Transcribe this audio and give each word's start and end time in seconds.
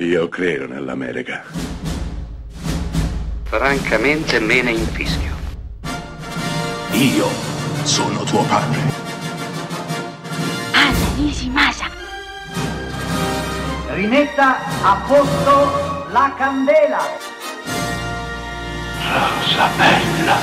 Io 0.00 0.28
credo 0.28 0.68
nell'America. 0.68 1.42
Francamente 3.42 4.38
me 4.38 4.62
ne 4.62 4.70
infischio. 4.70 5.34
Io 6.92 7.26
sono 7.82 8.22
tuo 8.22 8.44
padre. 8.44 8.78
Anna 10.72 11.14
Nishimasa. 11.16 11.90
Rimetta 13.88 14.84
a 14.84 15.04
posto 15.04 16.06
la 16.12 16.32
candela. 16.38 17.00
Rosa 19.02 19.68
bella. 19.76 20.36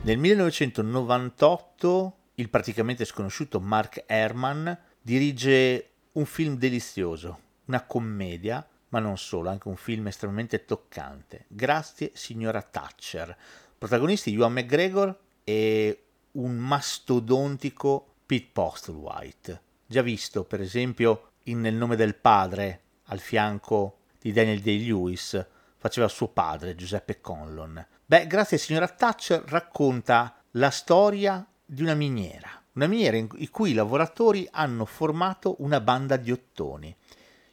Nel 0.00 0.16
1998 0.16 2.16
il 2.36 2.48
praticamente 2.48 3.04
sconosciuto 3.04 3.60
Mark 3.60 4.04
Herman 4.06 4.78
dirige 5.02 5.90
un 6.12 6.24
film 6.24 6.56
delizioso, 6.56 7.38
una 7.70 7.84
commedia, 7.84 8.66
ma 8.88 8.98
non 8.98 9.16
solo, 9.16 9.48
anche 9.48 9.68
un 9.68 9.76
film 9.76 10.08
estremamente 10.08 10.64
toccante. 10.64 11.44
Grazie 11.46 12.10
signora 12.14 12.62
Thatcher. 12.62 13.36
Protagonisti 13.78 14.34
Ewan 14.34 14.52
McGregor 14.52 15.16
e 15.44 16.04
un 16.32 16.56
mastodontico 16.56 18.14
Pete 18.26 18.50
Postlewhite. 18.52 19.62
Già 19.86 20.02
visto, 20.02 20.42
per 20.44 20.60
esempio, 20.60 21.30
in 21.44 21.60
Nel 21.60 21.74
nome 21.74 21.94
del 21.94 22.16
padre, 22.16 22.80
al 23.04 23.20
fianco 23.20 23.98
di 24.20 24.32
Daniel 24.32 24.60
Day-Lewis, 24.60 25.46
faceva 25.76 26.08
suo 26.08 26.28
padre, 26.28 26.74
Giuseppe 26.74 27.20
Conlon. 27.20 27.86
Beh, 28.04 28.26
grazie 28.26 28.58
signora 28.58 28.88
Thatcher 28.88 29.44
racconta 29.46 30.42
la 30.52 30.70
storia 30.70 31.46
di 31.64 31.82
una 31.82 31.94
miniera, 31.94 32.50
una 32.72 32.88
miniera 32.88 33.16
in 33.16 33.50
cui 33.50 33.70
i 33.70 33.74
lavoratori 33.74 34.48
hanno 34.50 34.84
formato 34.84 35.54
una 35.60 35.80
banda 35.80 36.16
di 36.16 36.32
ottoni. 36.32 36.94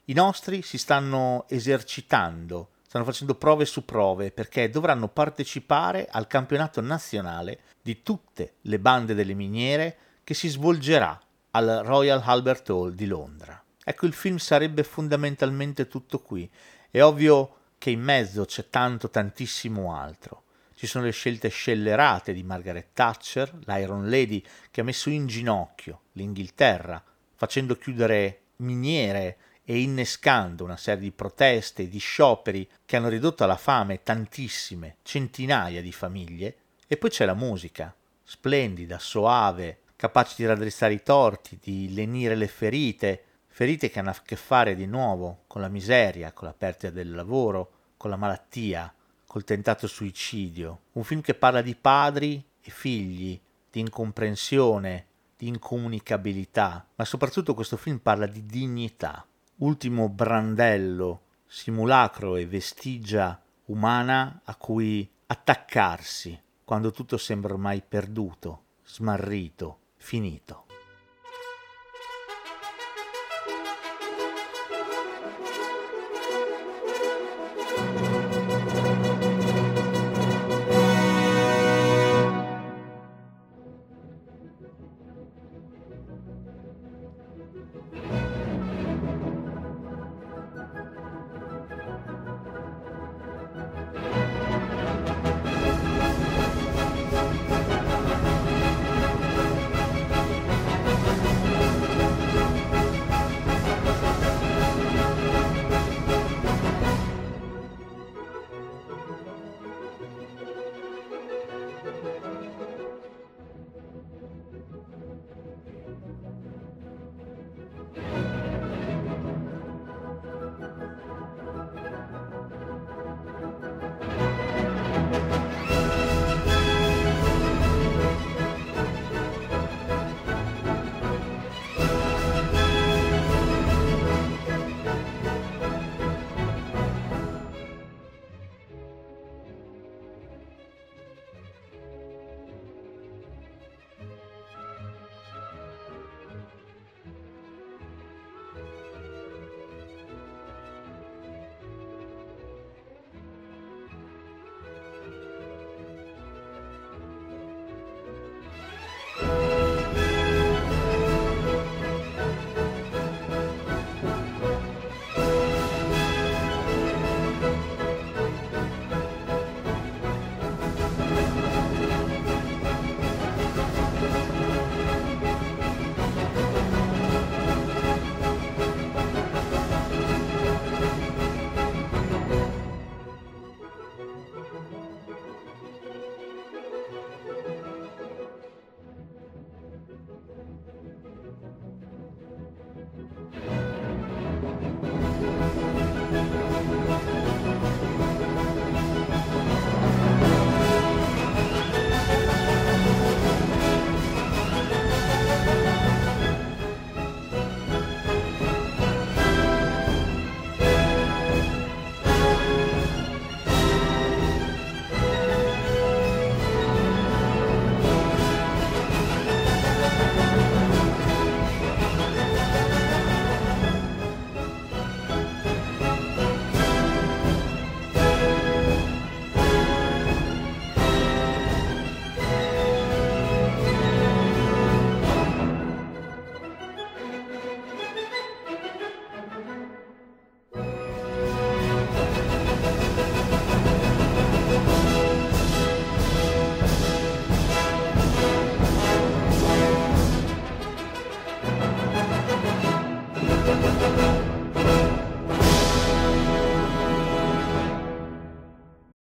I 0.10 0.14
nostri 0.14 0.62
si 0.62 0.78
stanno 0.78 1.44
esercitando, 1.50 2.70
stanno 2.88 3.04
facendo 3.04 3.36
prove 3.36 3.66
su 3.66 3.84
prove 3.84 4.32
perché 4.32 4.70
dovranno 4.70 5.10
partecipare 5.10 6.08
al 6.10 6.28
campionato 6.28 6.80
nazionale 6.80 7.60
di 7.82 8.02
tutte 8.04 8.54
le 8.62 8.80
bande 8.80 9.14
delle 9.14 9.34
miniere 9.34 9.98
che 10.24 10.34
si 10.34 10.48
svolgerà 10.48 11.20
al 11.52 11.82
Royal 11.84 12.22
Albert 12.24 12.70
Hall 12.70 12.94
di 12.94 13.06
Londra. 13.06 13.62
Ecco, 13.84 14.06
il 14.06 14.14
film 14.14 14.38
sarebbe 14.38 14.84
fondamentalmente 14.84 15.90
tutto 15.90 16.20
qui. 16.20 16.50
È 16.90 17.04
ovvio 17.04 17.56
che 17.78 17.90
in 17.90 18.00
mezzo 18.00 18.46
c'è 18.46 18.70
tanto, 18.70 19.10
tantissimo 19.10 19.94
altro. 19.94 20.44
Ci 20.74 20.88
sono 20.88 21.04
le 21.04 21.12
scelte 21.12 21.50
scellerate 21.50 22.32
di 22.32 22.44
Margaret 22.44 22.94
Thatcher, 22.94 23.60
l'Iron 23.66 24.10
Lady, 24.10 24.42
che 24.72 24.80
ha 24.80 24.86
messo 24.86 25.10
in 25.10 25.28
ginocchio 25.28 26.04
l'Inghilterra, 26.14 27.04
facendo 27.36 27.76
chiudere 27.76 28.44
miniere 28.58 29.38
e 29.70 29.82
innescando 29.82 30.64
una 30.64 30.78
serie 30.78 31.02
di 31.02 31.12
proteste 31.12 31.84
e 31.84 31.90
di 31.90 31.98
scioperi 31.98 32.70
che 32.86 32.96
hanno 32.96 33.10
ridotto 33.10 33.44
alla 33.44 33.58
fame 33.58 34.02
tantissime, 34.02 34.96
centinaia 35.04 35.82
di 35.82 35.92
famiglie. 35.92 36.56
E 36.88 36.96
poi 36.96 37.10
c'è 37.10 37.26
la 37.26 37.34
musica, 37.34 37.94
splendida, 38.24 38.98
soave, 38.98 39.80
capace 39.98 40.36
di 40.38 40.46
raddrizzare 40.46 40.94
i 40.94 41.04
torti, 41.04 41.60
di 41.62 41.94
lenire 41.94 42.36
le 42.36 42.48
ferite, 42.48 43.24
ferite 43.50 43.90
che 43.90 44.00
hanno 44.00 44.12
a 44.12 44.22
che 44.24 44.38
fare 44.38 44.74
di 44.74 44.86
nuovo 44.86 45.44
con 45.48 45.60
la 45.60 45.68
miseria, 45.68 46.32
con 46.32 46.48
la 46.48 46.54
perdita 46.54 46.90
del 46.90 47.12
lavoro, 47.12 47.72
con 47.98 48.10
la 48.10 48.16
malattia, 48.16 48.94
col 49.26 49.44
tentato 49.44 49.86
suicidio, 49.86 50.84
un 50.94 51.04
film 51.04 51.20
che 51.20 51.34
parla 51.34 51.62
di 51.62 51.76
padri 51.76 52.42
e 52.62 52.72
figli, 52.72 53.38
di 53.70 53.82
incomprensione, 53.82 55.08
di 55.38 55.50
incomunicabilità, 55.50 56.88
ma 56.96 57.04
soprattutto 57.04 57.54
questo 57.54 57.76
film 57.76 57.98
parla 57.98 58.28
di 58.28 58.46
dignità, 58.46 59.27
ultimo 59.58 60.10
brandello, 60.10 61.22
simulacro 61.48 62.36
e 62.36 62.46
vestigia 62.46 63.42
umana 63.66 64.42
a 64.44 64.56
cui 64.56 65.10
attaccarsi 65.28 66.40
quando 66.64 66.92
tutto 66.92 67.18
sembra 67.18 67.54
ormai 67.54 67.82
perduto, 67.82 68.64
smarrito, 68.86 69.80
finito. 69.98 70.67